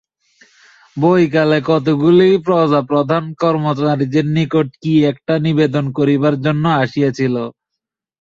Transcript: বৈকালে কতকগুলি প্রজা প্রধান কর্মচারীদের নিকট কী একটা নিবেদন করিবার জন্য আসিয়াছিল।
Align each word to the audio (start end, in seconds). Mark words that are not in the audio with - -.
বৈকালে 0.97 1.59
কতকগুলি 1.67 2.29
প্রজা 2.45 2.81
প্রধান 2.89 3.23
কর্মচারীদের 3.41 4.25
নিকট 4.35 4.67
কী 4.81 4.93
একটা 5.11 5.33
নিবেদন 5.45 5.85
করিবার 5.97 6.35
জন্য 6.45 6.63
আসিয়াছিল। 6.83 7.35